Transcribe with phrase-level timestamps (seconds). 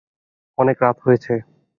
[0.57, 1.33] অনেক রাত হয়েছে।